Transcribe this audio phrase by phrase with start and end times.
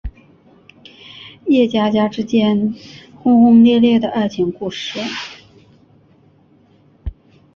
[1.45, 2.73] 叶家家之间
[3.19, 4.99] 轰轰烈烈的爱情故事。